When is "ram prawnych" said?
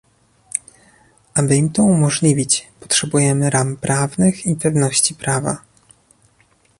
3.49-4.45